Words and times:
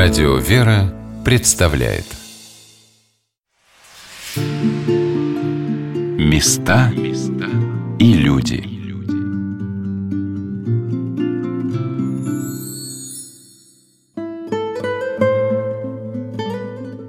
Радио 0.00 0.36
«Вера» 0.36 0.94
представляет. 1.24 2.04
Места 6.16 6.92
и 7.98 8.12
люди. 8.12 8.62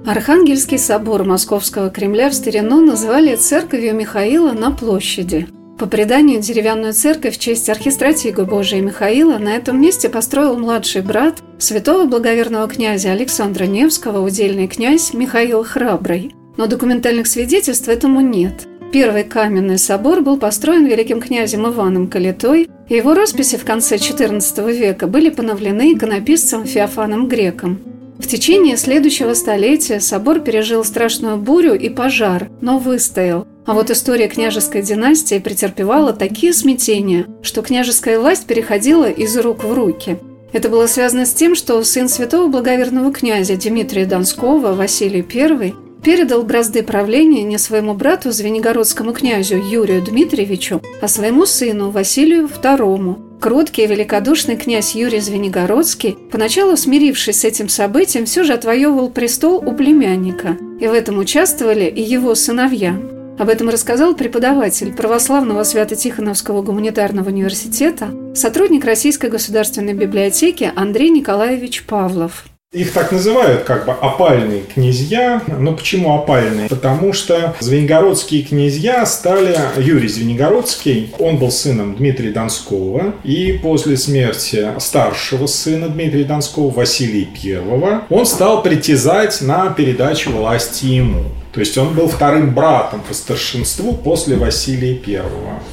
Архангельский 0.04 0.80
собор 0.80 1.22
Московского 1.22 1.90
Кремля 1.90 2.28
в 2.28 2.34
старину 2.34 2.84
называли 2.84 3.36
церковью 3.36 3.94
Михаила 3.94 4.50
на 4.50 4.72
площади– 4.72 5.46
по 5.80 5.86
преданию, 5.86 6.42
деревянную 6.42 6.92
церковь 6.92 7.36
в 7.36 7.40
честь 7.40 7.70
архистратига 7.70 8.44
Божия 8.44 8.82
Михаила 8.82 9.38
на 9.38 9.56
этом 9.56 9.80
месте 9.80 10.10
построил 10.10 10.58
младший 10.58 11.00
брат 11.00 11.42
святого 11.58 12.04
благоверного 12.04 12.68
князя 12.68 13.12
Александра 13.12 13.64
Невского, 13.64 14.22
удельный 14.22 14.68
князь 14.68 15.14
Михаил 15.14 15.64
Храбрый. 15.64 16.34
Но 16.58 16.66
документальных 16.66 17.26
свидетельств 17.26 17.88
этому 17.88 18.20
нет. 18.20 18.68
Первый 18.92 19.24
каменный 19.24 19.78
собор 19.78 20.20
был 20.20 20.36
построен 20.36 20.84
великим 20.84 21.18
князем 21.18 21.66
Иваном 21.66 22.08
Калитой, 22.08 22.68
и 22.90 22.94
его 22.94 23.14
росписи 23.14 23.56
в 23.56 23.64
конце 23.64 23.96
XIV 23.96 24.70
века 24.76 25.06
были 25.06 25.30
поновлены 25.30 25.94
иконописцем 25.94 26.66
Феофаном 26.66 27.26
Греком. 27.26 27.80
В 28.18 28.26
течение 28.26 28.76
следующего 28.76 29.32
столетия 29.32 29.98
собор 29.98 30.40
пережил 30.40 30.84
страшную 30.84 31.38
бурю 31.38 31.72
и 31.72 31.88
пожар, 31.88 32.50
но 32.60 32.78
выстоял. 32.78 33.46
А 33.70 33.72
вот 33.72 33.88
история 33.88 34.26
княжеской 34.26 34.82
династии 34.82 35.38
претерпевала 35.38 36.12
такие 36.12 36.52
смятения, 36.52 37.28
что 37.40 37.62
княжеская 37.62 38.18
власть 38.18 38.44
переходила 38.46 39.08
из 39.08 39.38
рук 39.38 39.62
в 39.62 39.72
руки. 39.72 40.18
Это 40.52 40.68
было 40.68 40.88
связано 40.88 41.24
с 41.24 41.32
тем, 41.32 41.54
что 41.54 41.80
сын 41.84 42.08
святого 42.08 42.48
благоверного 42.48 43.12
князя 43.12 43.56
Дмитрия 43.56 44.06
Донского, 44.06 44.74
Василий 44.74 45.24
I, 45.24 45.72
передал 46.02 46.42
бразды 46.42 46.82
правления 46.82 47.44
не 47.44 47.58
своему 47.58 47.94
брату, 47.94 48.32
звенигородскому 48.32 49.12
князю 49.12 49.58
Юрию 49.58 50.02
Дмитриевичу, 50.02 50.82
а 51.00 51.06
своему 51.06 51.46
сыну 51.46 51.90
Василию 51.90 52.48
II, 52.48 53.38
Кроткий 53.40 53.84
и 53.84 53.86
великодушный 53.86 54.56
князь 54.56 54.96
Юрий 54.96 55.20
Звенигородский, 55.20 56.18
поначалу 56.32 56.76
смирившись 56.76 57.42
с 57.42 57.44
этим 57.44 57.68
событием, 57.68 58.26
все 58.26 58.42
же 58.42 58.52
отвоевывал 58.52 59.10
престол 59.10 59.62
у 59.64 59.72
племянника, 59.72 60.56
и 60.80 60.88
в 60.88 60.92
этом 60.92 61.18
участвовали 61.18 61.84
и 61.84 62.02
его 62.02 62.34
сыновья. 62.34 63.00
Об 63.40 63.48
этом 63.48 63.70
рассказал 63.70 64.14
преподаватель 64.14 64.92
православного 64.92 65.62
Свято-Тихоновского 65.62 66.60
гуманитарного 66.60 67.30
университета, 67.30 68.10
сотрудник 68.34 68.84
Российской 68.84 69.30
государственной 69.30 69.94
библиотеки 69.94 70.70
Андрей 70.76 71.08
Николаевич 71.08 71.84
Павлов. 71.84 72.44
Их 72.74 72.92
так 72.92 73.12
называют 73.12 73.62
как 73.62 73.86
бы 73.86 73.92
опальные 73.92 74.64
князья. 74.64 75.40
Но 75.58 75.72
почему 75.72 76.14
опальные? 76.14 76.68
Потому 76.68 77.14
что 77.14 77.56
звенигородские 77.60 78.42
князья 78.42 79.06
стали... 79.06 79.58
Юрий 79.78 80.08
Звенигородский, 80.08 81.10
он 81.18 81.38
был 81.38 81.50
сыном 81.50 81.96
Дмитрия 81.96 82.32
Донского. 82.32 83.14
И 83.24 83.58
после 83.62 83.96
смерти 83.96 84.68
старшего 84.78 85.46
сына 85.46 85.88
Дмитрия 85.88 86.24
Донского, 86.24 86.68
Василия 86.68 87.26
I, 87.42 88.00
он 88.10 88.26
стал 88.26 88.62
притязать 88.62 89.40
на 89.40 89.70
передачу 89.70 90.30
власти 90.30 90.84
ему. 90.84 91.24
То 91.52 91.60
есть 91.60 91.76
он 91.78 91.94
был 91.94 92.08
вторым 92.08 92.54
братом 92.54 93.00
по 93.00 93.14
старшинству 93.14 93.92
после 93.92 94.36
Василия 94.36 94.98
I. 95.06 95.22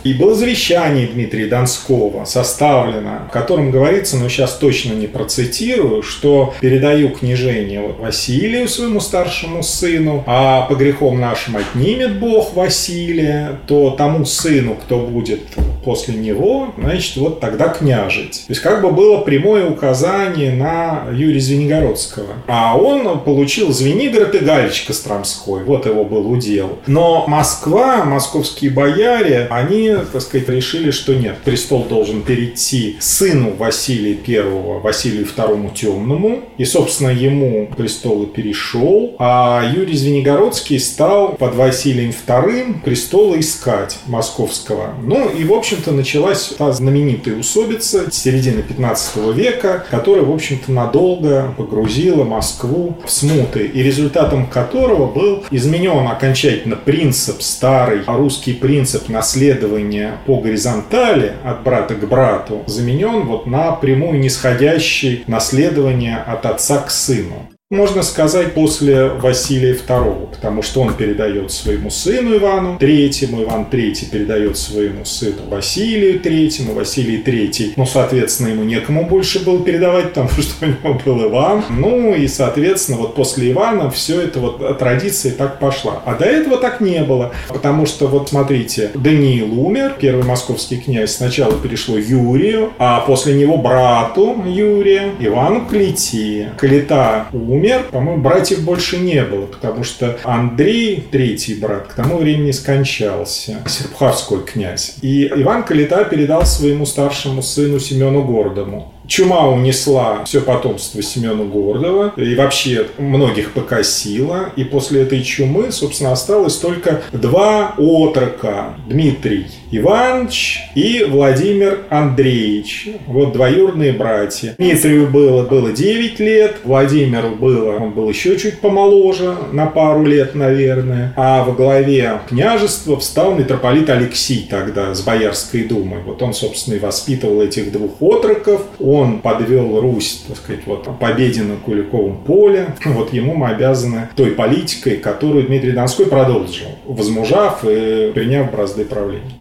И 0.04 0.14
было 0.14 0.34
завещание 0.34 1.08
Дмитрия 1.08 1.48
Донского 1.48 2.26
составлено, 2.26 3.28
в 3.30 3.32
котором 3.32 3.72
говорится, 3.72 4.18
но 4.18 4.30
сейчас 4.30 4.56
точно 4.56 4.94
не 4.94 5.08
процитирую, 5.08 6.02
что 6.02 6.54
передаю 6.60 7.10
княжение 7.10 7.82
Василию, 8.00 8.68
своему 8.68 9.00
старшему 9.00 9.64
сыну, 9.64 10.24
а 10.26 10.64
по 10.64 10.76
грехам 10.76 11.20
нашим 11.20 11.58
отнимет 11.58 12.20
Бог 12.20 12.56
Василия, 12.56 13.60
то 13.68 13.92
тому 13.92 14.26
сыну, 14.26 14.76
кто 14.76 15.00
будет 15.00 15.42
после 15.84 16.16
него, 16.16 16.74
значит, 16.78 17.16
вот 17.18 17.40
тогда 17.40 17.70
княжить. 17.70 18.44
То 18.48 18.52
есть 18.52 18.62
как 18.62 18.82
бы 18.82 18.92
было 18.92 19.20
прямое 19.20 19.70
указание 19.70 20.52
на 20.52 21.06
Юрия 21.14 21.40
Звенигородского. 21.40 22.34
А 22.48 22.78
он 22.78 23.20
получил 23.22 23.72
Звенигород 23.72 24.36
и 24.36 24.40
Галич 24.40 24.84
Костромской. 24.86 25.64
Вот 25.68 25.86
его 25.86 26.04
был 26.04 26.30
удел. 26.32 26.80
Но 26.88 27.26
Москва, 27.28 28.04
московские 28.04 28.72
бояре, 28.72 29.48
они, 29.52 29.96
так 30.12 30.22
сказать, 30.22 30.50
решили, 30.50 30.92
что 30.92 31.14
нет, 31.14 31.38
престол 31.44 31.84
должен 31.84 32.24
перейти 32.24 32.98
сыну 33.00 33.54
Василия 33.56 34.18
I, 34.28 34.80
Василию 34.82 35.26
II 35.26 35.74
Темному. 35.76 36.42
И, 36.58 36.66
собственно, 36.66 37.10
ему 37.10 37.70
престол 37.78 38.24
и 38.24 38.26
перешел. 38.26 39.16
А 39.20 39.64
Юрий 39.76 39.96
Звенигородский 39.96 40.80
стал 40.80 41.34
под 41.34 41.56
Василием 41.56 42.12
II 42.28 42.82
престола 42.84 43.40
искать 43.40 44.00
московского. 44.08 44.96
Ну 45.04 45.30
и, 45.30 45.44
в 45.44 45.54
общем, 45.54 45.68
общем-то, 45.68 45.92
началась 45.92 46.54
та 46.58 46.72
знаменитая 46.72 47.36
усобица 47.36 48.10
середины 48.10 48.62
15 48.62 49.36
века, 49.36 49.86
которая, 49.92 50.24
в 50.24 50.32
общем-то, 50.32 50.72
надолго 50.72 51.54
погрузила 51.58 52.24
Москву 52.24 52.98
в 53.06 53.12
смуты, 53.12 53.66
и 53.68 53.84
результатом 53.84 54.48
которого 54.48 55.12
был 55.12 55.44
изменен 55.58 56.08
окончательно 56.08 56.76
принцип, 56.76 57.42
старый 57.42 58.04
русский 58.08 58.54
принцип 58.54 59.10
наследования 59.10 60.18
по 60.26 60.40
горизонтали 60.40 61.34
от 61.44 61.64
брата 61.64 61.96
к 61.96 62.08
брату, 62.08 62.64
заменен 62.68 63.26
вот 63.26 63.48
на 63.48 63.72
прямую 63.72 64.20
нисходящий 64.20 65.24
наследование 65.28 66.18
от 66.18 66.46
отца 66.46 66.78
к 66.80 66.92
сыну. 66.92 67.50
Можно 67.70 68.02
сказать, 68.02 68.54
после 68.54 69.10
Василия 69.10 69.74
II, 69.74 70.36
потому 70.36 70.62
что 70.62 70.80
он 70.80 70.94
передает 70.94 71.52
своему 71.52 71.90
сыну 71.90 72.38
Ивану 72.38 72.78
III, 72.80 73.44
Иван 73.44 73.68
III 73.70 74.10
передает 74.10 74.58
своему 74.58 75.04
сыну 75.04 75.50
Василию 75.50 76.22
III, 76.22 76.74
Василий 76.74 77.22
III, 77.22 77.74
ну, 77.76 77.86
соответственно, 77.86 78.48
ему 78.48 78.64
некому 78.64 79.06
больше 79.06 79.44
было 79.44 79.62
передавать, 79.62 80.14
потому 80.14 80.30
что 80.30 80.66
у 80.66 80.70
него 80.70 81.02
был 81.06 81.28
Иван. 81.28 81.66
Ну, 81.70 82.16
и, 82.16 82.30
соответственно, 82.30 83.00
вот 83.00 83.16
после 83.16 83.52
Ивана 83.52 83.90
все 83.90 84.22
это 84.22 84.40
вот 84.40 84.80
традиция 84.80 85.34
так 85.34 85.60
пошла. 85.60 86.02
А 86.06 86.16
до 86.16 86.24
этого 86.24 86.56
так 86.56 86.80
не 86.80 87.04
было, 87.04 87.34
потому 87.50 87.86
что, 87.86 88.08
вот 88.08 88.30
смотрите, 88.30 88.92
Даниил 88.94 89.60
умер, 89.60 89.98
первый 90.00 90.24
московский 90.24 90.78
князь, 90.78 91.16
сначала 91.16 91.52
перешло 91.52 91.98
Юрию, 91.98 92.72
а 92.78 93.02
после 93.02 93.34
него 93.34 93.58
брату 93.58 94.42
Юрия, 94.46 95.12
Ивану 95.20 95.66
Клети. 95.66 96.48
Клета 96.58 97.28
умер, 97.34 97.57
умер, 97.58 97.88
по-моему, 97.92 98.22
братьев 98.22 98.64
больше 98.64 98.98
не 98.98 99.24
было, 99.24 99.46
потому 99.46 99.84
что 99.84 100.18
Андрей, 100.24 101.04
третий 101.12 101.56
брат, 101.56 101.88
к 101.88 101.94
тому 101.94 102.18
времени 102.18 102.52
скончался, 102.52 103.58
Серпуховской 103.68 104.44
князь. 104.44 104.96
И 105.02 105.28
Иван 105.28 105.64
Калита 105.64 106.06
передал 106.06 106.46
своему 106.46 106.86
старшему 106.86 107.42
сыну 107.42 107.80
Семену 107.80 108.24
Гордому. 108.24 108.94
Чума 109.08 109.48
унесла 109.48 110.24
все 110.26 110.42
потомство 110.42 111.02
Семена 111.02 111.44
Гордова 111.44 112.14
и 112.18 112.36
вообще 112.36 112.88
многих 112.98 113.54
покосила. 113.54 114.50
И 114.56 114.64
после 114.64 115.04
этой 115.04 115.24
чумы, 115.24 115.72
собственно, 115.72 116.12
осталось 116.12 116.58
только 116.58 117.02
два 117.14 117.74
отрока. 117.78 118.76
Дмитрий 118.88 119.48
Иванович 119.72 120.64
и 120.76 121.06
Владимир 121.08 121.86
Андреевич. 121.90 122.90
Вот 123.08 123.34
двоюродные 123.34 123.94
братья. 123.94 124.56
Дмитрию 124.58 125.08
было, 125.08 125.44
было 125.44 125.72
9 125.72 126.20
лет, 126.20 126.58
Владимиру 126.64 127.30
было, 127.30 127.78
он 127.78 127.92
был 127.92 128.10
еще 128.10 128.38
чуть 128.38 128.60
помоложе, 128.60 129.36
на 129.52 129.66
пару 129.68 130.06
лет, 130.06 130.36
наверное. 130.36 131.14
А 131.16 131.44
во 131.44 131.54
главе 131.54 132.22
княжества 132.28 132.98
встал 132.98 133.36
митрополит 133.36 133.90
Алексий 133.90 134.48
тогда 134.50 134.94
с 134.94 135.02
Боярской 135.02 135.64
думой. 135.64 136.00
Вот 136.06 136.22
он, 136.22 136.34
собственно, 136.34 136.76
и 136.76 136.80
воспитывал 136.80 137.42
этих 137.42 137.72
двух 137.72 138.02
отроков. 138.02 138.62
Он 138.80 138.97
он 138.98 139.20
подвел 139.20 139.80
Русь, 139.80 140.24
так 140.28 140.38
сказать, 140.38 140.62
вот 140.66 140.88
победе 141.00 141.44
на 141.44 141.56
Куликовом 141.56 142.18
поле. 142.18 142.76
Вот 142.86 143.14
ему 143.14 143.36
мы 143.36 143.50
обязаны 143.50 144.10
той 144.16 144.32
политикой, 144.32 144.98
которую 144.98 145.48
Дмитрий 145.48 145.72
Донской 145.72 146.08
продолжил, 146.08 146.68
возмужав 146.86 147.64
и 147.64 148.12
приняв 148.14 148.52
бразды 148.52 148.86
правления. 148.86 149.40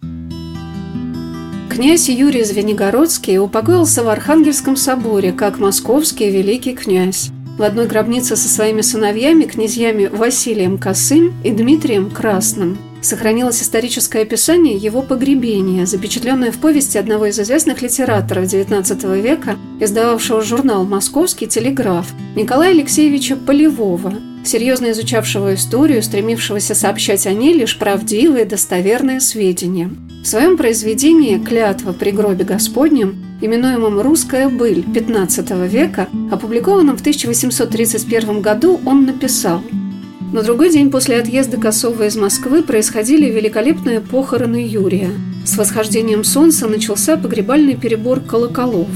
Князь 1.70 2.08
Юрий 2.08 2.42
Звенигородский 2.42 3.38
упокоился 3.38 4.02
в 4.02 4.08
Архангельском 4.08 4.76
соборе, 4.76 5.32
как 5.32 5.58
московский 5.58 6.30
великий 6.30 6.74
князь. 6.74 7.30
В 7.58 7.62
одной 7.62 7.86
гробнице 7.86 8.36
со 8.36 8.48
своими 8.48 8.80
сыновьями, 8.80 9.44
князьями 9.44 10.06
Василием 10.06 10.78
Косым 10.78 11.34
и 11.44 11.50
Дмитрием 11.50 12.10
Красным– 12.10 12.78
сохранилось 13.06 13.62
историческое 13.62 14.22
описание 14.22 14.76
его 14.76 15.02
погребения, 15.02 15.86
запечатленное 15.86 16.50
в 16.50 16.58
повести 16.58 16.98
одного 16.98 17.26
из 17.26 17.38
известных 17.38 17.82
литераторов 17.82 18.44
XIX 18.44 19.20
века, 19.20 19.56
издававшего 19.80 20.42
журнал 20.42 20.84
«Московский 20.84 21.46
телеграф» 21.46 22.06
Николая 22.34 22.72
Алексеевича 22.72 23.36
Полевого, 23.36 24.14
серьезно 24.44 24.90
изучавшего 24.90 25.54
историю, 25.54 26.02
стремившегося 26.02 26.74
сообщать 26.74 27.26
о 27.26 27.32
ней 27.32 27.54
лишь 27.54 27.78
правдивые 27.78 28.44
достоверные 28.44 29.20
сведения. 29.20 29.90
В 30.22 30.26
своем 30.26 30.56
произведении 30.56 31.38
«Клятва 31.38 31.92
при 31.92 32.10
гробе 32.10 32.44
Господнем», 32.44 33.24
именуемом 33.40 34.00
«Русская 34.00 34.48
быль» 34.48 34.80
XV 34.80 35.68
века, 35.68 36.08
опубликованном 36.32 36.96
в 36.96 37.00
1831 37.00 38.40
году, 38.40 38.80
он 38.84 39.06
написал– 39.06 39.62
на 40.32 40.42
другой 40.42 40.70
день 40.70 40.90
после 40.90 41.18
отъезда 41.18 41.56
Косова 41.56 42.06
из 42.06 42.16
Москвы 42.16 42.62
происходили 42.62 43.30
великолепные 43.30 44.00
похороны 44.00 44.66
Юрия. 44.66 45.10
С 45.44 45.56
восхождением 45.56 46.24
солнца 46.24 46.66
начался 46.66 47.16
погребальный 47.16 47.76
перебор 47.76 48.20
колоколов. 48.20 48.88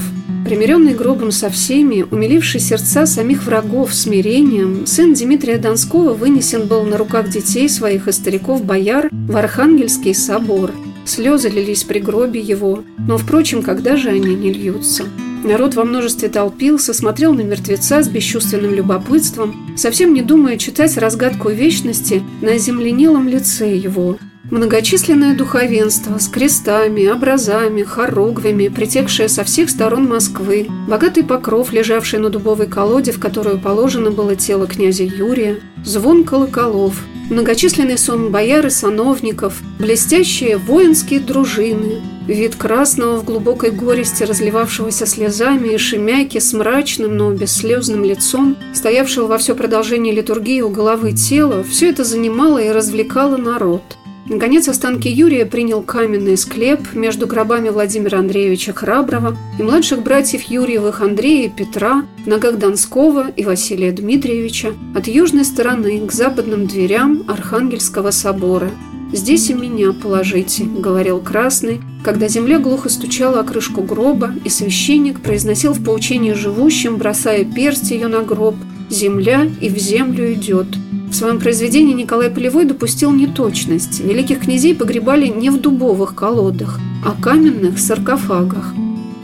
Примиренный 0.45 0.93
гробом 0.93 1.31
со 1.31 1.49
всеми, 1.49 2.05
умиливший 2.09 2.59
сердца 2.59 3.05
самих 3.05 3.43
врагов 3.43 3.93
смирением, 3.93 4.85
сын 4.85 5.13
Дмитрия 5.13 5.57
Донского 5.57 6.13
вынесен 6.13 6.67
был 6.67 6.83
на 6.83 6.97
руках 6.97 7.29
детей 7.29 7.69
своих 7.69 8.07
и 8.07 8.11
стариков-бояр 8.11 9.09
в 9.11 9.37
Архангельский 9.37 10.13
собор. 10.13 10.71
Слезы 11.05 11.49
лились 11.49 11.83
при 11.83 11.99
гробе 11.99 12.39
его, 12.39 12.83
но, 12.97 13.17
впрочем, 13.17 13.61
когда 13.61 13.95
же 13.95 14.09
они 14.09 14.35
не 14.35 14.51
льются? 14.51 15.05
Народ 15.43 15.73
во 15.73 15.83
множестве 15.83 16.29
толпился, 16.29 16.93
смотрел 16.93 17.33
на 17.33 17.41
мертвеца 17.41 18.03
с 18.03 18.07
бесчувственным 18.07 18.75
любопытством, 18.75 19.75
совсем 19.75 20.13
не 20.13 20.21
думая 20.21 20.57
читать 20.57 20.97
разгадку 20.97 21.49
вечности 21.49 22.21
на 22.41 22.59
земленелом 22.59 23.27
лице 23.27 23.75
его. 23.75 24.17
Многочисленное 24.51 25.35
духовенство 25.35 26.19
с 26.19 26.27
крестами, 26.27 27.07
образами, 27.07 27.83
хоругвями, 27.83 28.67
притекшее 28.67 29.29
со 29.29 29.43
всех 29.43 29.69
сторон 29.69 30.07
Москвы, 30.07 30.67
богатый 30.87 31.23
покров, 31.23 31.71
лежавший 31.71 32.19
на 32.19 32.29
дубовой 32.29 32.67
колоде, 32.67 33.11
в 33.11 33.19
которую 33.19 33.59
положено 33.59 34.11
было 34.11 34.35
тело 34.35 34.67
князя 34.67 35.05
Юрия, 35.05 35.59
звон 35.85 36.23
колоколов, 36.23 37.01
многочисленный 37.29 37.97
сон 37.97 38.31
бояр 38.31 38.65
и 38.65 38.69
сановников, 38.69 39.61
блестящие 39.79 40.57
воинские 40.57 41.19
дружины, 41.19 42.01
вид 42.27 42.55
красного 42.55 43.17
в 43.17 43.23
глубокой 43.23 43.71
горести, 43.71 44.23
разливавшегося 44.23 45.05
слезами 45.05 45.73
и 45.73 45.77
шемяки 45.77 46.39
с 46.39 46.53
мрачным, 46.53 47.15
но 47.17 47.31
бесслезным 47.31 48.03
лицом, 48.03 48.57
стоявшего 48.73 49.27
во 49.27 49.37
все 49.37 49.55
продолжение 49.55 50.13
литургии 50.13 50.61
у 50.61 50.69
головы 50.69 51.13
тела, 51.13 51.63
все 51.63 51.89
это 51.89 52.03
занимало 52.03 52.57
и 52.59 52.71
развлекало 52.71 53.37
народ– 53.37 53.83
Наконец, 54.27 54.67
останки 54.67 55.07
Юрия 55.07 55.45
принял 55.45 55.81
каменный 55.81 56.37
склеп 56.37 56.93
между 56.93 57.25
гробами 57.25 57.69
Владимира 57.69 58.19
Андреевича 58.19 58.71
Храброго 58.71 59.35
и 59.57 59.63
младших 59.63 60.03
братьев 60.03 60.43
Юрьевых 60.43 61.01
Андрея 61.01 61.47
и 61.47 61.49
Петра, 61.49 62.05
ногах 62.25 62.57
Донского 62.57 63.29
и 63.35 63.43
Василия 63.43 63.91
Дмитриевича 63.91 64.73
от 64.95 65.07
южной 65.07 65.43
стороны 65.43 66.05
к 66.05 66.11
западным 66.11 66.67
дверям 66.67 67.23
Архангельского 67.27 68.11
собора. 68.11 68.69
«Здесь 69.11 69.49
и 69.49 69.53
меня 69.53 69.91
положите»,— 69.91 70.63
говорил 70.77 71.19
Красный, 71.19 71.81
когда 72.03 72.29
земля 72.29 72.59
глухо 72.59 72.87
стучала 72.87 73.41
о 73.41 73.43
крышку 73.43 73.81
гроба, 73.81 74.33
и 74.45 74.49
священник 74.49 75.19
произносил 75.19 75.73
в 75.73 75.83
поучении 75.83 76.31
живущим, 76.31 76.97
бросая 76.97 77.43
персть 77.43 77.91
ее 77.91 78.07
на 78.07 78.21
гроб, 78.21 78.55
«Земля 78.89 79.49
и 79.59 79.67
в 79.67 79.77
землю 79.77 80.31
идет». 80.33 80.67
В 81.11 81.13
своем 81.13 81.39
произведении 81.39 81.93
Николай 81.93 82.29
Полевой 82.29 82.63
допустил 82.63 83.11
неточность. 83.11 83.99
Великих 83.99 84.39
князей 84.39 84.73
погребали 84.73 85.27
не 85.27 85.49
в 85.49 85.59
дубовых 85.59 86.15
колодах, 86.15 86.79
а 87.05 87.21
каменных 87.21 87.79
саркофагах. 87.79 88.73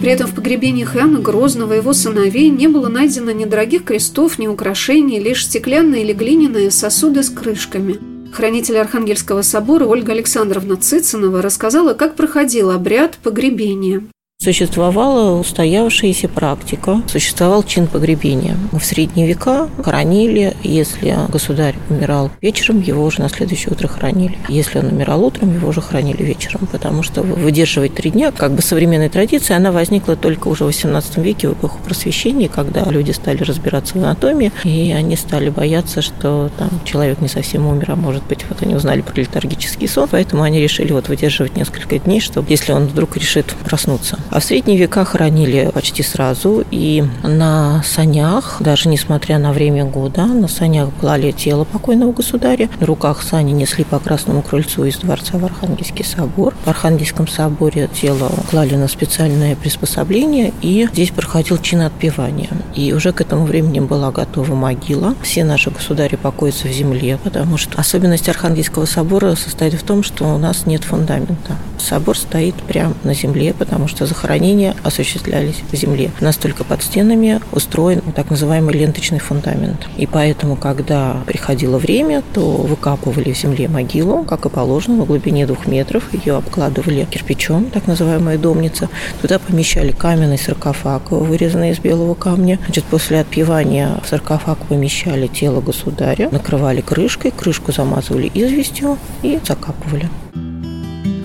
При 0.02 0.12
этом 0.12 0.28
в 0.28 0.36
погребениях 0.36 0.98
Иоанна 0.98 1.20
Грозного 1.20 1.74
и 1.74 1.78
его 1.78 1.94
сыновей 1.94 2.50
не 2.50 2.68
было 2.68 2.90
найдено 2.90 3.32
ни 3.32 3.46
дорогих 3.46 3.86
крестов, 3.86 4.38
ни 4.38 4.48
украшений, 4.48 5.18
лишь 5.20 5.46
стеклянные 5.46 6.04
или 6.04 6.12
глиняные 6.12 6.72
сосуды 6.72 7.24
с 7.24 7.30
крышками. 7.30 7.96
Хранитель 8.34 8.78
Архангельского 8.78 9.42
собора 9.42 9.86
Ольга 9.86 10.12
Александровна 10.12 10.76
Цицинова 10.76 11.42
рассказала, 11.42 11.94
как 11.94 12.16
проходил 12.16 12.70
обряд 12.70 13.18
погребения. 13.24 14.04
Существовала 14.40 15.40
устоявшаяся 15.40 16.30
практика, 16.30 17.02
существовал 17.08 17.64
чин 17.64 17.88
погребения. 17.88 18.56
В 18.72 18.80
средние 18.82 19.28
века 19.28 19.68
хоронили, 19.84 20.56
если 20.64 21.18
государь 21.28 21.74
умирал 21.90 22.30
вечером, 22.40 22.80
его 22.80 23.04
уже 23.04 23.20
на 23.20 23.30
следующее 23.30 23.74
утро 23.74 23.88
хоронили. 23.88 24.38
Если 24.48 24.78
он 24.78 24.86
умирал 24.86 25.26
утром, 25.26 25.56
его 25.56 25.70
уже 25.70 25.82
хоронили 25.82 26.22
вечером, 26.22 26.68
потому 26.72 27.02
что 27.02 27.24
выдерживать 27.24 27.96
три 27.96 28.12
дня, 28.12 28.32
как 28.32 28.54
бы 28.54 28.62
современная 28.62 29.10
традиция, 29.10 29.58
она 29.58 29.72
возникла 29.72 30.16
только 30.16 30.50
уже 30.50 30.66
в 30.66 30.70
XVIII 30.70 31.20
веке 31.24 31.50
в 31.50 31.54
эпоху 31.54 31.80
просвещения, 31.84 32.48
когда 32.48 32.84
люди 32.84 33.12
стали 33.12 33.42
разбираться 33.42 33.96
в 33.96 33.98
анатомии, 33.98 34.52
и 34.64 34.92
они 34.92 35.16
стали 35.16 35.50
бояться, 35.50 36.04
что 36.04 36.52
там 36.60 36.70
человек 36.86 37.22
не 37.22 37.28
совсем 37.28 37.66
умер, 37.66 37.90
а 37.90 37.96
может 37.96 38.24
быть, 38.28 38.46
вот 38.48 38.62
они 38.62 38.76
узнали 38.76 39.02
про 39.02 39.20
летаргический 39.20 39.88
сон, 39.88 40.08
поэтому 40.12 40.44
они 40.44 40.62
решили 40.62 40.94
вот 40.94 41.10
выдерживать 41.10 41.58
несколько 41.58 41.98
дней, 41.98 42.20
чтобы 42.20 42.52
если 42.52 42.72
он 42.72 42.86
вдруг 42.86 43.18
решит 43.18 43.48
проснуться. 43.66 44.20
А 44.30 44.40
в 44.40 44.44
средние 44.44 44.78
века 44.78 45.06
хоронили 45.06 45.70
почти 45.74 46.04
сразу, 46.04 46.64
и 46.70 47.04
на 47.24 47.82
санях, 47.84 48.58
даже 48.60 48.90
несмотря 48.90 49.40
на 49.40 49.54
время 49.54 49.86
года, 49.86 50.26
на 50.26 50.48
санях 50.48 50.90
клали 51.00 51.32
тело 51.32 51.64
покойного 51.64 52.12
государя, 52.12 52.70
на 52.80 52.86
руках 52.86 53.24
сани 53.24 53.52
несли 53.52 53.84
по 53.84 54.00
Красному 54.00 54.42
крыльцу 54.42 54.86
из 54.86 54.98
дворца 54.98 55.38
в 55.38 55.46
Архангельский 55.46 56.06
собор. 56.06 56.54
В 56.66 56.68
Архангельском 56.68 57.28
соборе 57.28 57.90
тело 57.94 58.32
клали 58.50 58.76
на 58.76 58.88
специальное 58.88 59.56
приспособление, 59.56 60.54
и 60.62 60.88
здесь 60.92 61.12
проходил 61.12 61.58
чин 61.58 61.82
отпевания. 61.82 62.50
И 62.76 62.94
уже 62.94 63.14
к 63.14 63.22
этому 63.22 63.46
времени 63.46 63.80
была 63.80 64.12
готова 64.12 64.54
могила. 64.56 65.16
Все 65.22 65.44
наши 65.44 65.72
государи 65.72 66.16
покоятся 66.16 66.68
в 66.68 66.72
земле, 66.72 67.18
потому 67.24 67.58
что 67.58 67.80
особенность 67.80 68.30
Архангельского 68.30 68.86
собора 68.86 69.36
состоит 69.36 69.74
в 69.74 69.84
том, 69.84 70.04
что 70.04 70.26
у 70.26 70.38
нас 70.38 70.66
нет 70.66 70.84
фундамента. 70.84 71.56
Собор 71.78 72.18
стоит 72.18 72.56
прямо 72.56 72.94
на 73.04 73.14
земле, 73.14 73.54
потому 73.54 73.88
что 73.88 74.06
захоронения 74.18 74.76
осуществлялись 74.84 75.62
в 75.72 75.76
земле. 75.76 76.12
У 76.20 76.24
нас 76.24 76.38
только 76.38 76.64
под 76.64 76.82
стенами 76.82 77.40
устроен 77.52 78.02
так 78.16 78.32
называемый 78.32 78.74
ленточный 78.74 79.20
фундамент. 79.20 79.88
И 79.98 80.08
поэтому, 80.08 80.56
когда 80.56 81.18
приходило 81.28 81.78
время, 81.78 82.24
то 82.34 82.42
выкапывали 82.42 83.32
в 83.32 83.38
земле 83.38 83.68
могилу, 83.68 84.24
как 84.24 84.46
и 84.46 84.50
положено, 84.50 84.98
на 84.98 85.06
глубине 85.06 85.46
двух 85.46 85.68
метров. 85.68 86.04
Ее 86.14 86.38
обкладывали 86.38 87.06
кирпичом, 87.06 87.66
так 87.66 87.86
называемая 87.86 88.40
домница. 88.40 88.90
Туда 89.22 89.38
помещали 89.38 89.92
каменный 89.92 90.40
саркофаг, 90.40 91.12
вырезанный 91.12 91.72
из 91.72 91.80
белого 91.80 92.16
камня. 92.16 92.58
Значит, 92.66 92.86
после 92.86 93.20
отпевания 93.20 94.00
в 94.04 94.10
саркофаг 94.10 94.58
помещали 94.68 95.28
тело 95.28 95.62
государя, 95.62 96.30
накрывали 96.32 96.82
крышкой, 96.82 97.32
крышку 97.32 97.72
замазывали 97.72 98.32
известью 98.34 98.98
и 99.22 99.40
закапывали. 99.48 100.10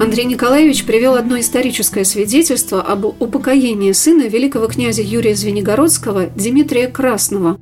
Андрей 0.03 0.25
Николаевич 0.25 0.85
привел 0.85 1.15
одно 1.15 1.39
историческое 1.39 2.05
свидетельство 2.05 2.83
об 2.83 3.05
упокоении 3.05 3.93
сына 3.93 4.23
великого 4.23 4.67
князя 4.67 5.01
Юрия 5.01 5.37
Звенигородского 5.37 6.27
Дмитрия 6.35 6.89
Красного 6.89 7.57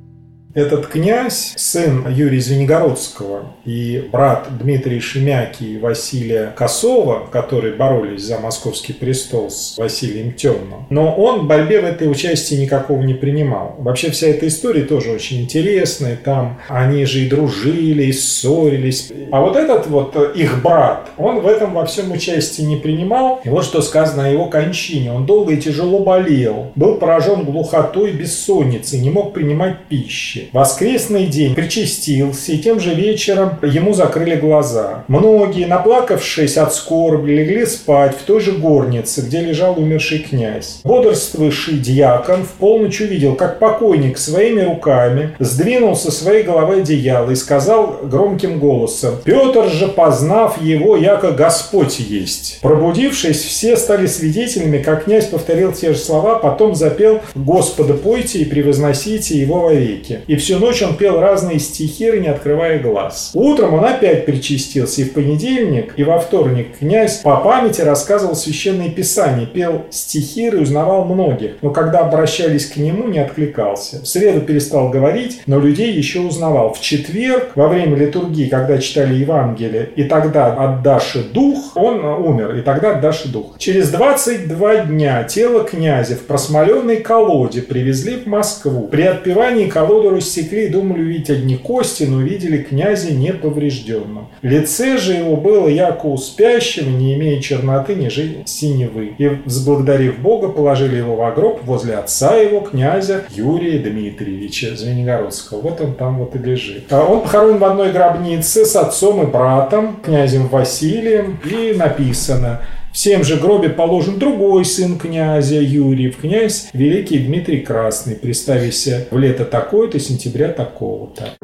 этот 0.53 0.87
князь, 0.87 1.53
сын 1.55 2.05
Юрия 2.09 2.41
Звенигородского 2.41 3.53
и 3.65 4.09
брат 4.11 4.47
Дмитрия 4.59 4.99
Шемяки 4.99 5.63
и 5.63 5.77
Василия 5.77 6.53
Косова, 6.55 7.27
которые 7.31 7.75
боролись 7.75 8.23
за 8.23 8.39
московский 8.39 8.93
престол 8.93 9.49
с 9.49 9.77
Василием 9.77 10.33
Темным, 10.33 10.85
но 10.89 11.13
он 11.15 11.41
в 11.41 11.47
борьбе 11.47 11.81
в 11.81 11.85
этой 11.85 12.09
участии 12.09 12.55
никакого 12.55 13.01
не 13.01 13.13
принимал. 13.13 13.75
Вообще 13.79 14.11
вся 14.11 14.27
эта 14.27 14.47
история 14.47 14.83
тоже 14.83 15.11
очень 15.11 15.41
интересная. 15.41 16.17
Там 16.17 16.59
они 16.67 17.05
же 17.05 17.21
и 17.21 17.29
дружили, 17.29 18.03
и 18.03 18.11
ссорились. 18.11 19.11
А 19.31 19.41
вот 19.41 19.55
этот 19.55 19.87
вот 19.87 20.15
их 20.35 20.61
брат, 20.61 21.09
он 21.17 21.39
в 21.39 21.47
этом 21.47 21.73
во 21.73 21.85
всем 21.85 22.11
участии 22.11 22.63
не 22.63 22.77
принимал. 22.77 23.41
И 23.43 23.49
вот 23.49 23.63
что 23.63 23.81
сказано 23.81 24.25
о 24.25 24.29
его 24.29 24.47
кончине. 24.47 25.13
Он 25.13 25.25
долго 25.25 25.53
и 25.53 25.61
тяжело 25.61 25.99
болел, 25.99 26.71
был 26.75 26.95
поражен 26.95 27.45
глухотой 27.45 28.11
и 28.11 28.13
бессонницей, 28.13 28.99
не 28.99 29.09
мог 29.09 29.33
принимать 29.33 29.77
пищи 29.87 30.40
ночи. 30.41 30.49
Воскресный 30.53 31.25
день 31.25 31.55
причастился, 31.55 32.51
и 32.53 32.57
тем 32.57 32.79
же 32.79 32.93
вечером 32.93 33.57
ему 33.61 33.93
закрыли 33.93 34.35
глаза. 34.35 35.03
Многие, 35.07 35.65
наплакавшись 35.65 36.57
от 36.57 36.73
скорби, 36.73 37.31
легли 37.31 37.65
спать 37.65 38.15
в 38.15 38.23
той 38.23 38.39
же 38.39 38.53
горнице, 38.53 39.21
где 39.21 39.41
лежал 39.41 39.77
умерший 39.77 40.19
князь. 40.19 40.81
Бодрствующий 40.83 41.77
дьякон 41.77 42.43
в 42.43 42.51
полночь 42.59 43.01
увидел, 43.01 43.35
как 43.35 43.59
покойник 43.59 44.17
своими 44.17 44.61
руками 44.61 45.35
сдвинул 45.39 45.95
со 45.95 46.11
своей 46.11 46.43
головы 46.43 46.81
одеяло 46.81 47.31
и 47.31 47.35
сказал 47.35 47.99
громким 48.03 48.59
голосом, 48.59 49.15
«Петр 49.23 49.69
же, 49.69 49.87
познав 49.87 50.61
его, 50.61 50.95
яко 50.95 51.31
Господь 51.31 51.99
есть». 51.99 52.59
Пробудившись, 52.61 53.43
все 53.43 53.75
стали 53.75 54.07
свидетелями, 54.07 54.79
как 54.79 55.05
князь 55.05 55.25
повторил 55.25 55.71
те 55.71 55.93
же 55.93 55.99
слова, 55.99 56.35
потом 56.35 56.75
запел 56.75 57.21
«Господа 57.35 57.93
пойте 57.93 58.39
и 58.39 58.45
превозносите 58.45 59.37
его 59.37 59.61
вовеки». 59.61 60.21
И 60.31 60.37
всю 60.37 60.59
ночь 60.59 60.81
он 60.81 60.95
пел 60.95 61.19
разные 61.19 61.59
стихиры, 61.59 62.21
не 62.21 62.29
открывая 62.29 62.79
глаз. 62.79 63.31
Утром 63.33 63.73
он 63.73 63.83
опять 63.83 64.25
причастился, 64.25 65.01
и 65.01 65.03
в 65.03 65.11
понедельник, 65.11 65.95
и 65.97 66.05
во 66.05 66.19
вторник 66.19 66.77
князь 66.79 67.17
по 67.17 67.35
памяти 67.35 67.81
рассказывал 67.81 68.33
священные 68.33 68.91
писания, 68.91 69.45
пел 69.45 69.83
стихиры 69.89 70.61
узнавал 70.61 71.03
многих, 71.03 71.55
но 71.61 71.71
когда 71.71 71.99
обращались 71.99 72.67
к 72.67 72.77
нему, 72.77 73.09
не 73.09 73.19
откликался. 73.19 74.03
В 74.03 74.07
среду 74.07 74.39
перестал 74.39 74.89
говорить, 74.89 75.41
но 75.47 75.59
людей 75.59 75.91
еще 75.91 76.21
узнавал. 76.21 76.73
В 76.73 76.79
четверг, 76.79 77.51
во 77.55 77.67
время 77.67 77.97
литургии, 77.97 78.47
когда 78.47 78.77
читали 78.77 79.15
Евангелие, 79.15 79.89
и 79.97 80.05
тогда 80.05 80.53
отдаши 80.53 81.25
дух, 81.25 81.75
он 81.75 82.05
умер, 82.05 82.55
и 82.55 82.61
тогда 82.61 82.91
отдаши 82.91 83.27
дух. 83.27 83.55
Через 83.57 83.89
22 83.89 84.85
дня 84.85 85.25
тело 85.25 85.65
князя 85.65 86.15
в 86.15 86.21
просмоленной 86.21 87.01
колоде 87.01 87.61
привезли 87.61 88.15
в 88.15 88.27
Москву. 88.27 88.87
При 88.87 89.01
отпевании 89.01 89.67
колоду 89.67 90.20
рассекли 90.21 90.65
и 90.65 90.69
думали 90.69 91.01
увидеть 91.01 91.29
одни 91.29 91.57
кости, 91.57 92.03
но 92.03 92.17
увидели 92.17 92.57
князя 92.57 93.13
неповрежденным. 93.13 94.27
Лице 94.41 94.97
же 94.97 95.13
его 95.13 95.35
было 95.35 95.67
яко 95.67 96.05
у 96.05 96.17
спящего, 96.17 96.89
не 96.89 97.15
имея 97.15 97.41
черноты, 97.41 97.95
ниже 97.95 98.43
синевы. 98.45 99.13
И, 99.17 99.27
взблагодарив 99.45 100.19
Бога, 100.19 100.49
положили 100.49 100.97
его 100.97 101.15
в 101.15 101.35
гроб 101.35 101.61
возле 101.63 101.95
отца 101.95 102.35
его, 102.35 102.61
князя 102.61 103.25
Юрия 103.31 103.79
Дмитриевича 103.79 104.75
Звенигородского. 104.75 105.61
Вот 105.61 105.81
он 105.81 105.95
там 105.95 106.19
вот 106.19 106.35
и 106.35 106.39
лежит. 106.39 106.91
А 106.91 107.03
он 107.03 107.21
похоронен 107.21 107.57
в 107.57 107.65
одной 107.65 107.91
гробнице 107.91 108.65
с 108.65 108.75
отцом 108.75 109.23
и 109.23 109.25
братом, 109.25 109.97
князем 110.03 110.47
Василием, 110.47 111.39
и 111.43 111.73
написано 111.75 112.61
всем 112.91 113.23
же 113.23 113.37
гробе 113.37 113.69
положен 113.69 114.19
другой 114.19 114.65
сын 114.65 114.97
князя 114.97 115.59
Юрий, 115.59 116.11
князь 116.11 116.69
Великий 116.73 117.19
Дмитрий 117.19 117.61
Красный, 117.61 118.15
представися 118.15 119.07
в 119.11 119.17
лето 119.17 119.45
такое-то, 119.45 119.99
сентября 119.99 120.49
такого-то. 120.49 121.35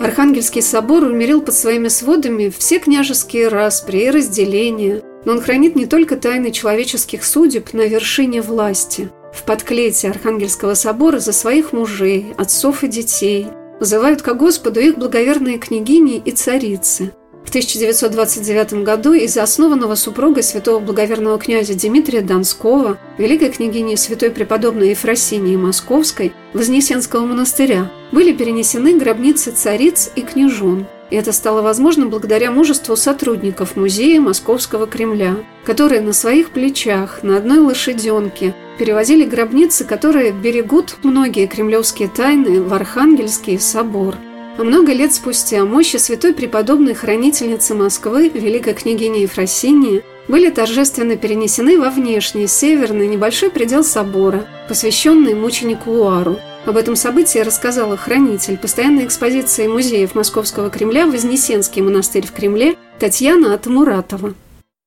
Архангельский 0.00 0.62
собор 0.62 1.04
умерил 1.04 1.42
под 1.42 1.54
своими 1.54 1.88
сводами 1.88 2.52
все 2.56 2.78
княжеские 2.78 3.48
распри 3.48 4.06
и 4.06 4.10
разделения, 4.10 5.00
но 5.24 5.32
он 5.32 5.40
хранит 5.40 5.76
не 5.76 5.86
только 5.86 6.16
тайны 6.16 6.50
человеческих 6.50 7.24
судеб 7.24 7.72
на 7.72 7.82
вершине 7.82 8.42
власти. 8.42 9.08
В 9.32 9.44
подклете 9.44 10.08
Архангельского 10.08 10.74
собора 10.74 11.18
за 11.18 11.32
своих 11.32 11.72
мужей, 11.72 12.34
отцов 12.36 12.82
и 12.84 12.88
детей 12.88 13.46
вызывают 13.78 14.22
ко 14.22 14.34
Господу 14.34 14.80
их 14.80 14.98
благоверные 14.98 15.58
княгини 15.58 16.20
и 16.24 16.30
царицы– 16.32 17.12
в 17.44 17.48
1929 17.48 18.84
году 18.84 19.12
из-за 19.12 19.42
основанного 19.42 19.94
супругой 19.94 20.42
святого 20.42 20.78
благоверного 20.78 21.38
князя 21.38 21.74
Дмитрия 21.74 22.22
Донского, 22.22 22.98
великой 23.18 23.50
княгини 23.50 23.96
святой 23.96 24.30
преподобной 24.30 24.90
Ефросинии 24.90 25.56
Московской, 25.56 26.32
Вознесенского 26.54 27.26
монастыря, 27.26 27.90
были 28.10 28.32
перенесены 28.32 28.98
гробницы 28.98 29.50
цариц 29.52 30.10
и 30.14 30.22
княжон. 30.22 30.86
И 31.10 31.16
это 31.16 31.32
стало 31.32 31.60
возможно 31.60 32.06
благодаря 32.06 32.50
мужеству 32.50 32.96
сотрудников 32.96 33.76
музея 33.76 34.18
Московского 34.20 34.86
Кремля, 34.86 35.36
которые 35.64 36.00
на 36.00 36.14
своих 36.14 36.50
плечах, 36.50 37.22
на 37.22 37.36
одной 37.36 37.58
лошаденке, 37.58 38.54
перевозили 38.78 39.26
гробницы, 39.26 39.84
которые 39.84 40.32
берегут 40.32 40.96
многие 41.02 41.46
кремлевские 41.46 42.08
тайны 42.08 42.62
в 42.62 42.72
Архангельский 42.72 43.58
собор– 43.58 44.16
а 44.58 44.62
много 44.62 44.92
лет 44.92 45.14
спустя 45.14 45.64
мощи 45.64 45.96
святой 45.96 46.34
преподобной 46.34 46.94
хранительницы 46.94 47.74
Москвы, 47.74 48.28
великой 48.28 48.74
княгини 48.74 49.20
Ефросинии, 49.20 50.02
были 50.28 50.50
торжественно 50.50 51.16
перенесены 51.16 51.78
во 51.78 51.90
внешний, 51.90 52.46
северный, 52.46 53.08
небольшой 53.08 53.50
предел 53.50 53.82
собора, 53.82 54.46
посвященный 54.68 55.34
мученику 55.34 55.90
Уару. 55.90 56.38
Об 56.64 56.76
этом 56.76 56.94
событии 56.94 57.38
рассказала 57.38 57.96
хранитель 57.96 58.56
постоянной 58.56 59.04
экспозиции 59.04 59.66
музеев 59.66 60.14
Московского 60.14 60.70
Кремля 60.70 61.06
«Вознесенский 61.06 61.82
монастырь 61.82 62.26
в 62.26 62.32
Кремле» 62.32 62.76
Татьяна 63.00 63.54
Атамуратова. 63.54 64.34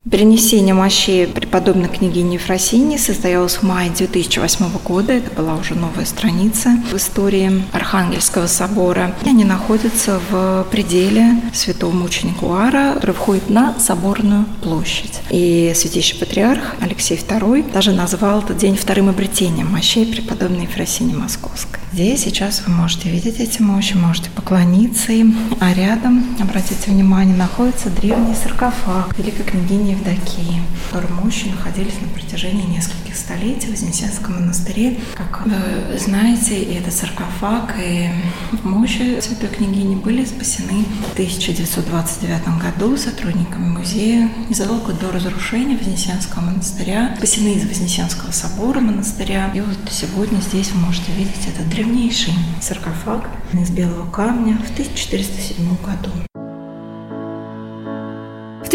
Перенесение 0.09 0.75
мощей 0.75 1.25
преподобной 1.25 1.89
княгини 1.89 2.35
Ефросинии 2.35 2.95
состоялось 2.97 3.55
в 3.55 3.63
мае 3.63 3.89
2008 3.89 4.67
года. 4.83 5.13
Это 5.13 5.31
была 5.31 5.55
уже 5.55 5.74
новая 5.74 6.05
страница 6.05 6.77
в 6.91 6.95
истории 6.95 7.63
Архангельского 7.71 8.45
собора. 8.45 9.15
И 9.25 9.29
они 9.29 9.43
находятся 9.45 10.19
в 10.29 10.67
пределе 10.69 11.41
святого 11.53 11.91
мученика 11.91 12.43
Уара, 12.43 12.93
который 12.93 13.15
входит 13.15 13.50
на 13.50 13.74
Соборную 13.79 14.45
площадь. 14.62 15.21
И 15.31 15.74
святейший 15.75 16.19
патриарх 16.19 16.75
Алексей 16.81 17.17
II 17.17 17.74
даже 17.74 17.91
назвал 17.91 18.41
этот 18.43 18.57
день 18.57 18.77
вторым 18.77 19.09
обретением 19.09 19.71
мощей 19.71 20.05
преподобной 20.05 20.65
Ефросинии 20.65 21.15
Московской. 21.15 21.79
Здесь 21.95 22.25
сейчас 22.25 22.62
вы 22.67 22.74
можете 22.74 23.09
видеть 23.09 23.39
эти 23.39 23.62
мощи, 23.62 23.95
можете 23.95 24.29
поклониться 24.29 25.13
им. 25.13 25.35
А 25.62 25.74
рядом, 25.74 26.25
обратите 26.41 26.91
внимание, 26.91 27.35
находится 27.35 27.89
древний 27.89 28.35
саркофаг 28.35 29.17
великой 29.17 29.45
княгини 29.45 29.94
Евдокии, 29.95 30.61
котором 30.95 31.15
мощи 31.15 31.47
находились 31.47 31.99
на 32.01 32.07
протяжении 32.07 32.65
нескольких 32.65 33.15
столетий 33.15 33.67
в 33.67 33.71
Вознесенском 33.71 34.35
монастыре. 34.35 34.99
Как 35.15 35.45
вы 35.45 35.97
знаете, 35.97 36.61
и 36.61 36.75
этот 36.75 36.93
саркофаг, 36.93 37.75
и 37.79 38.09
мощи 38.63 39.19
святой 39.19 39.49
княгини 39.49 39.95
были 39.95 40.23
спасены 40.25 40.85
в 41.09 41.13
1929 41.13 42.61
году 42.61 42.97
сотрудниками 42.97 43.77
музея 43.77 44.29
незадолго 44.49 44.93
до 44.93 45.11
разрушения 45.11 45.77
Вознесенского 45.77 46.41
монастыря, 46.41 47.15
спасены 47.17 47.55
из 47.55 47.67
Вознесенского 47.67 48.31
собора 48.31 48.79
монастыря. 48.79 49.51
И 49.53 49.61
вот 49.61 49.77
сегодня 49.89 50.39
здесь 50.39 50.71
вы 50.71 50.79
можете 50.79 51.11
видеть 51.11 51.47
этот 51.47 51.67
древнейший 51.69 52.33
саркофаг 52.61 53.29
из 53.53 53.69
белого 53.69 54.09
камня 54.09 54.57
в 54.57 54.71
1407 54.71 55.75
году. 55.83 56.11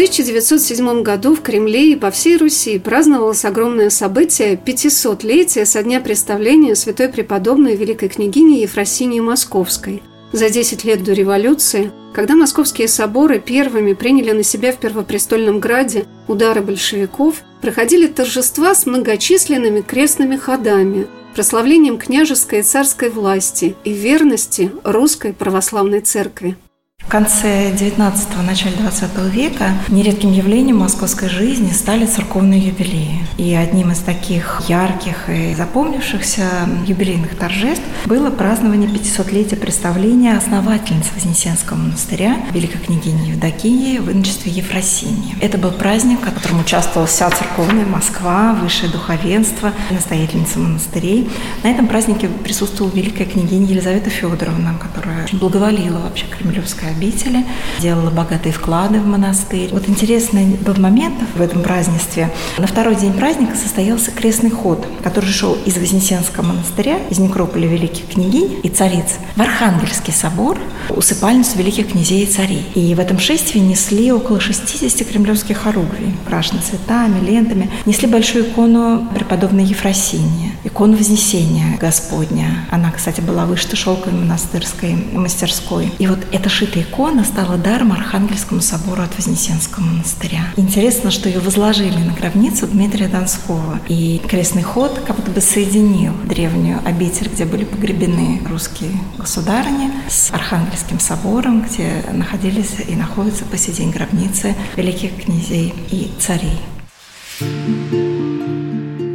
В 0.01 0.03
1907 0.03 1.03
году 1.03 1.35
в 1.35 1.43
Кремле 1.43 1.91
и 1.91 1.95
по 1.95 2.09
всей 2.09 2.35
Руси 2.35 2.79
праздновалось 2.79 3.45
огромное 3.45 3.91
событие 3.91 4.55
500-летие 4.55 5.63
со 5.63 5.83
дня 5.83 6.01
представления 6.01 6.73
святой 6.73 7.07
преподобной 7.07 7.75
великой 7.75 8.09
княгини 8.09 8.61
Ефросинии 8.61 9.19
Московской. 9.19 10.01
За 10.31 10.49
10 10.49 10.85
лет 10.85 11.03
до 11.03 11.13
революции, 11.13 11.91
когда 12.15 12.35
московские 12.35 12.87
соборы 12.87 13.39
первыми 13.39 13.93
приняли 13.93 14.31
на 14.31 14.41
себя 14.41 14.71
в 14.71 14.77
Первопрестольном 14.77 15.59
граде 15.59 16.05
удары 16.27 16.61
большевиков, 16.61 17.35
проходили 17.61 18.07
торжества 18.07 18.73
с 18.73 18.87
многочисленными 18.87 19.81
крестными 19.81 20.35
ходами– 20.35 21.05
прославлением 21.35 21.99
княжеской 21.99 22.61
и 22.61 22.63
царской 22.63 23.11
власти 23.11 23.75
и 23.83 23.93
верности 23.93 24.71
русской 24.83 25.31
православной 25.31 26.01
церкви. 26.01 26.57
В 27.05 27.07
конце 27.11 27.71
19-го, 27.71 28.41
начале 28.41 28.77
20 28.77 29.33
века 29.33 29.73
нередким 29.89 30.31
явлением 30.31 30.77
московской 30.77 31.27
жизни 31.27 31.71
стали 31.73 32.05
церковные 32.05 32.61
юбилеи. 32.61 33.25
И 33.37 33.53
одним 33.53 33.91
из 33.91 33.99
таких 33.99 34.61
ярких 34.69 35.27
и 35.27 35.53
запомнившихся 35.53 36.45
юбилейных 36.85 37.35
торжеств 37.35 37.83
было 38.05 38.29
празднование 38.29 38.89
500-летия 38.89 39.57
представления 39.57 40.37
основательницы 40.37 41.09
Вознесенского 41.15 41.77
монастыря, 41.77 42.37
великой 42.53 42.79
княгини 42.79 43.31
Евдокии 43.31 43.97
в 43.97 44.09
иночестве 44.09 44.51
Ефросинии. 44.51 45.35
Это 45.41 45.57
был 45.57 45.71
праздник, 45.71 46.19
в 46.21 46.33
котором 46.33 46.61
участвовала 46.61 47.07
вся 47.07 47.29
церковная 47.29 47.85
Москва, 47.85 48.53
высшее 48.53 48.89
духовенство, 48.89 49.73
настоятельница 49.89 50.59
монастырей. 50.59 51.29
На 51.63 51.71
этом 51.71 51.87
празднике 51.87 52.29
присутствовала 52.29 52.93
великая 52.93 53.25
княгиня 53.25 53.65
Елизавета 53.65 54.09
Федоровна, 54.09 54.75
которая 54.79 55.27
благоволила 55.33 55.99
вообще 55.99 56.25
кремлевская 56.25 56.90
обители, 56.91 57.45
делала 57.79 58.09
богатые 58.09 58.53
вклады 58.53 58.99
в 58.99 59.05
монастырь. 59.07 59.69
Вот 59.71 59.89
интересный 59.89 60.45
был 60.45 60.75
момент 60.75 61.15
в 61.35 61.41
этом 61.41 61.63
празднестве. 61.63 62.29
На 62.57 62.67
второй 62.67 62.95
день 62.95 63.13
праздника 63.13 63.55
состоялся 63.55 64.11
крестный 64.11 64.51
ход, 64.51 64.85
который 65.03 65.29
шел 65.29 65.57
из 65.65 65.77
Вознесенского 65.77 66.43
монастыря, 66.43 66.99
из 67.09 67.19
некрополя 67.19 67.67
великих 67.67 68.07
княгинь 68.07 68.59
и 68.63 68.69
цариц 68.69 69.17
в 69.35 69.41
Архангельский 69.41 70.13
собор, 70.13 70.57
усыпальницу 70.89 71.57
великих 71.57 71.91
князей 71.91 72.23
и 72.23 72.27
царей. 72.27 72.65
И 72.75 72.93
в 72.95 72.99
этом 72.99 73.19
шествии 73.19 73.59
несли 73.59 74.11
около 74.11 74.39
60 74.39 75.07
кремлевских 75.07 75.57
хоругвий, 75.57 76.13
украшены 76.25 76.61
цветами, 76.61 77.19
лентами. 77.25 77.69
Несли 77.85 78.07
большую 78.07 78.45
икону 78.45 79.07
преподобной 79.13 79.65
Ефросинии, 79.65 80.53
икону 80.63 80.97
Вознесения 80.97 81.77
Господня. 81.79 82.65
Она, 82.71 82.91
кстати, 82.91 83.21
была 83.21 83.45
вышита 83.45 83.75
шелковой 83.75 84.19
монастырской 84.19 84.95
мастерской. 85.13 85.91
И 85.99 86.07
вот 86.07 86.19
эта 86.31 86.49
шитая 86.49 86.80
икона 86.81 87.23
стала 87.23 87.57
даром 87.57 87.91
Архангельскому 87.91 88.61
собору 88.61 89.01
от 89.01 89.15
Вознесенского 89.17 89.83
монастыря. 89.83 90.45
Интересно, 90.57 91.11
что 91.11 91.29
ее 91.29 91.39
возложили 91.39 91.97
на 91.97 92.13
гробницу 92.13 92.67
Дмитрия 92.67 93.07
Донского. 93.07 93.79
И 93.87 94.21
крестный 94.27 94.63
ход 94.63 95.01
как 95.05 95.15
будто 95.15 95.31
бы 95.31 95.41
соединил 95.41 96.13
древнюю 96.25 96.79
обитель, 96.85 97.29
где 97.31 97.45
были 97.45 97.63
погребены 97.63 98.41
русские 98.49 98.91
государыни, 99.17 99.91
с 100.09 100.31
Архангельским 100.31 100.99
собором, 100.99 101.61
где 101.61 102.03
находились 102.11 102.75
и 102.87 102.95
находятся 102.95 103.45
по 103.45 103.57
сей 103.57 103.73
день 103.73 103.91
гробницы 103.91 104.55
великих 104.75 105.23
князей 105.23 105.73
и 105.91 106.11
царей. 106.19 106.59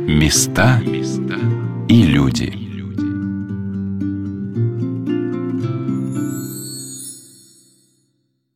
Места 0.08 0.80
и 1.88 2.02
люди. 2.02 2.65